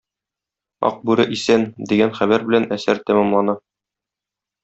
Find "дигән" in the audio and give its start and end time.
1.91-2.15